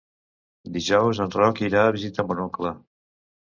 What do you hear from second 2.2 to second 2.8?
mon oncle.